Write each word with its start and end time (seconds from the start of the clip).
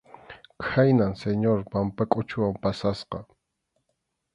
Khaynam 0.69 1.11
Señor 1.21 1.59
Pampakʼuchuwan 1.71 2.53
pasasqa. 2.61 3.19